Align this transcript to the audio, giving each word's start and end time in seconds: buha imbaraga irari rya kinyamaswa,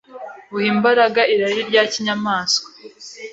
buha 0.51 0.67
imbaraga 0.73 1.21
irari 1.33 1.61
rya 1.69 1.83
kinyamaswa, 1.91 2.67